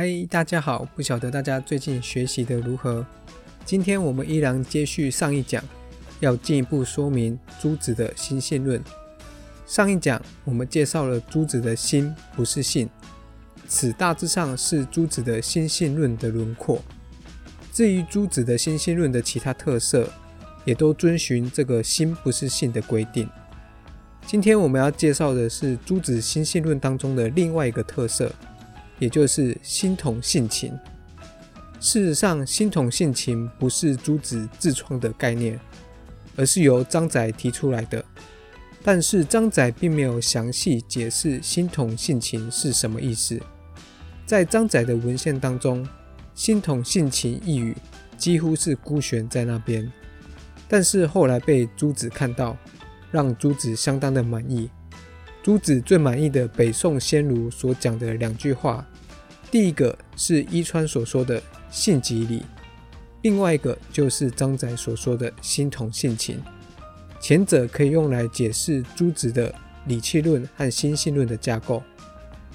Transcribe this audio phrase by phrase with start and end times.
[0.00, 0.86] 嗨，大家好！
[0.94, 3.04] 不晓得大家最近学习的如何？
[3.64, 5.60] 今天我们依然接续上一讲，
[6.20, 8.80] 要进一步说明朱子的心性论。
[9.66, 12.88] 上一讲我们介绍了朱子的心不是性，
[13.66, 16.80] 此大致上是朱子的心性论的轮廓。
[17.72, 20.08] 至于朱子的心性论的其他特色，
[20.64, 23.28] 也都遵循这个心不是性的规定。
[24.24, 28.32] 今天我们要介绍的是朱子心性论当中的另外一个特色。
[28.98, 30.72] 也就是心同性情。
[31.80, 35.58] 事实上，心同性情不是朱子自创的概念，
[36.36, 38.04] 而是由张载提出来的。
[38.82, 43.40] 但是张载并没有详细解释心同性情是什么意思。
[44.24, 45.86] 在张载的文献当中
[46.34, 47.76] ，“心同性情”一语
[48.16, 49.90] 几乎是孤悬在那边。
[50.68, 52.56] 但是后来被朱子看到，
[53.10, 54.70] 让朱子相当的满意。
[55.48, 58.86] 朱子最满意的北宋先儒所讲的两句话，
[59.50, 62.42] 第一个是伊川所说的“性即理”，
[63.24, 66.38] 另外一个就是张载所说的心同性情。
[67.18, 69.54] 前者可以用来解释朱子的
[69.86, 71.82] 理气论和心性论的架构，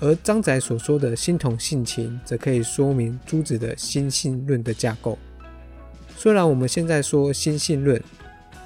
[0.00, 5.16] 而张载所说的心同性情则可以说明朱子的心性论的架构。
[6.16, 8.02] 虽然我们现在说心性论，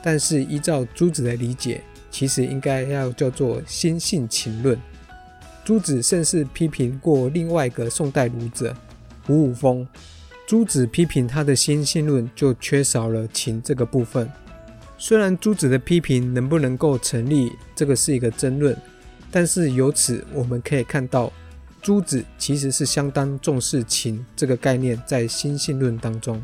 [0.02, 1.83] 但是依照朱子的理解。
[2.15, 4.79] 其实应该要叫做心性情论。
[5.65, 8.73] 朱子甚至批评过另外一个宋代儒者
[9.27, 9.84] 吴武峰。
[10.47, 14.31] 朱子批评他的心性论就缺少了情这个部分。
[14.97, 18.77] 虽然朱子的批评能不能够成立，这个是一个争论，
[19.33, 21.33] 但是由此我们可以看到，
[21.83, 26.41] 朱子其实是相当重视情这个概念在心性论当中。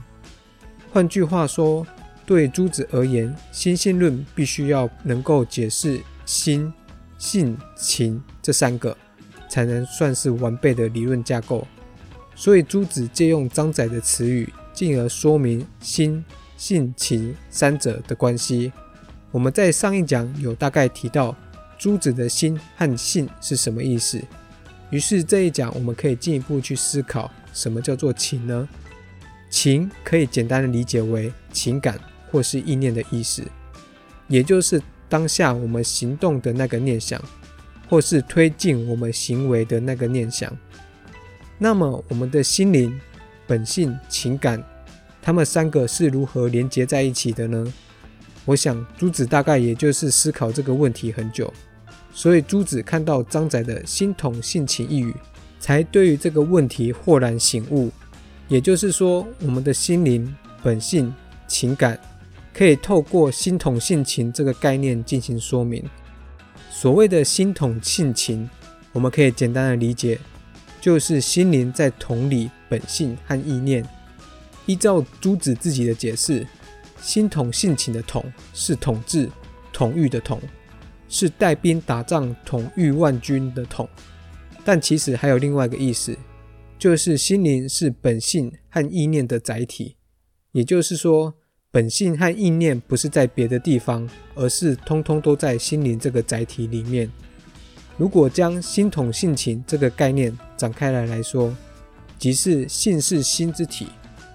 [0.90, 1.86] 换句话说。
[2.30, 6.72] 对朱子而言，心性论必须要能够解释心、
[7.18, 8.96] 性、情这三个，
[9.48, 11.66] 才能算是完备的理论架构。
[12.36, 16.24] 所以朱子借用张载的词语，进而说明心、
[16.56, 18.72] 性、情三者的关系。
[19.32, 21.36] 我们在上一讲有大概提到
[21.76, 24.22] 朱子的心和性是什么意思，
[24.90, 28.68] 于是这一讲我们可以进一步去思考，什么叫做情呢？
[29.50, 31.98] 情可以简单的理解为情感。
[32.30, 33.42] 或是意念的意思，
[34.28, 37.20] 也就是当下我们行动的那个念想，
[37.88, 40.56] 或是推进我们行为的那个念想。
[41.58, 42.98] 那么，我们的心灵、
[43.46, 44.62] 本性、情感，
[45.20, 47.72] 他们三个是如何连接在一起的呢？
[48.46, 51.52] 我想，朱子大概也就是思考这个问题很久，
[52.14, 55.14] 所以朱子看到张载的心同性情一语，
[55.58, 57.90] 才对于这个问题豁然醒悟。
[58.48, 61.14] 也就是说，我们的心灵、本性、
[61.46, 62.00] 情感。
[62.52, 65.84] 可以透过心统性情这个概念进行说明。
[66.70, 68.48] 所谓的心统性情，
[68.92, 70.18] 我们可以简单的理解，
[70.80, 73.86] 就是心灵在统理本性和意念。
[74.66, 76.46] 依照朱子自己的解释，
[77.00, 79.28] 心统性情的统是统治、
[79.72, 80.40] 统御的统，
[81.08, 83.88] 是带兵打仗、统御万军的统。
[84.64, 86.16] 但其实还有另外一个意思，
[86.78, 89.96] 就是心灵是本性和意念的载体，
[90.52, 91.34] 也就是说。
[91.72, 97.08] 本性和意念不是在别的地方，而是通通都在心灵这个载体里面。
[97.96, 101.56] 如果将心统性情这个概念展开来来说，
[102.18, 103.86] 即是性是心之体，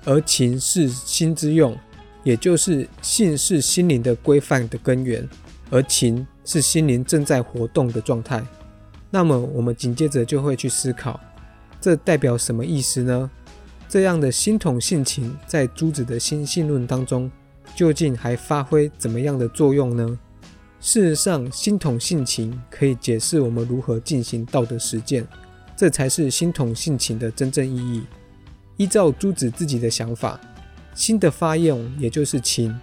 [0.06, 1.78] 而情是心之用，
[2.24, 5.28] 也就是性是心灵的规范的根源，
[5.70, 8.42] 而情是心灵正在活动的状态。
[9.10, 11.20] 那么我们紧接着就会去思考，
[11.82, 13.30] 这代表什么意思呢？
[13.88, 17.32] 这样的心统性情，在朱子的心性论当中，
[17.76, 20.20] 究竟还发挥怎么样的作用呢？
[20.82, 25.26] 事实上，心统性情可以解释我们如何进行道德实践，
[25.76, 28.04] 这才是心统性情的真正意义。
[28.78, 30.40] 依照朱子自己的想法，
[30.94, 32.78] 心的发用也就是情，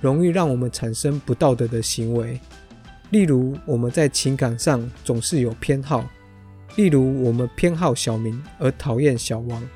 [0.00, 2.38] 容易让我们产生不道德的行为。
[3.10, 6.06] 例如，我们在情感上总是有偏好，
[6.76, 9.68] 例如我们偏好小明而讨厌小王。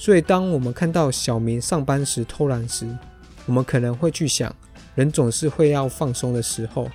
[0.00, 2.86] 所以，当我们看到小明上班时偷懒时，
[3.46, 4.54] 我们可能会去想，
[4.94, 6.88] 人总是会要放松的时候。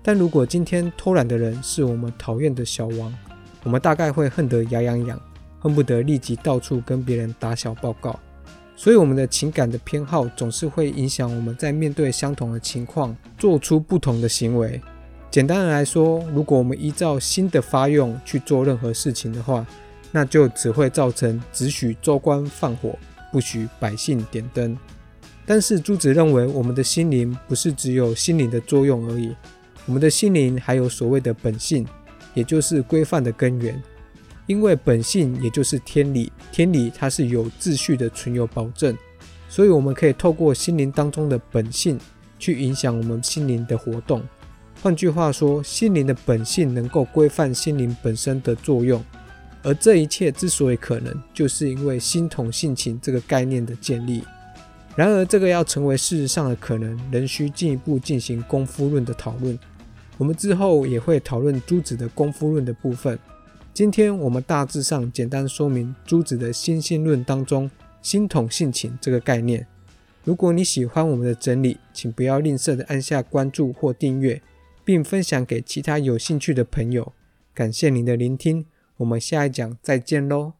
[0.00, 3.12] 但如果今天偷懒的人是我们讨厌的小王，
[3.64, 5.20] 我们大概会恨得牙痒痒，
[5.58, 8.18] 恨不得立即到处跟别人打小报告。
[8.76, 14.80] 所以，我们的情感的偏好总是会影响我们在面对相同的情况做出不同的行为。
[15.28, 19.66] 简单的来说，如果我们依照新的发用去做任何事情的话，
[20.16, 22.96] 那就只会造成只许州官放火，
[23.32, 24.78] 不许百姓点灯。
[25.44, 29.34] 但是朱子认为，我们的心灵不是只有心灵的作用而已，
[29.86, 31.84] 我们的心灵还有所谓的本性，
[32.32, 33.82] 也就是规范的根源。
[34.46, 38.96] 因为本性也就是天理，天理它是有秩序的存有保证，
[39.48, 41.98] 所以我们可以透过心灵当中的本性
[42.38, 44.22] 去影响我们心灵的活动。
[44.80, 49.02] 换句话说，心灵的本性能够规范心灵本身的作用，
[49.64, 54.22] 而这一切之所以可能，就是因为心统性情这个概念的建立。
[54.94, 59.58] 然而，这个要成为事实上的可能，仍需进一步进行功夫论的讨论。
[60.18, 63.18] 我们之后也会讨论朱子的功夫论的部分。
[63.72, 67.68] 今天我们大致上简单说明朱子的心性论当中
[68.00, 69.66] “心统性情”这个概念。
[70.22, 74.40] 如果你喜欢我们的整理，请不要吝啬的按下关注或订阅，
[74.84, 77.12] 并分享给其他有兴趣的朋友。
[77.52, 78.64] 感谢您的聆听，
[79.04, 80.54] 我们下一讲再见喽。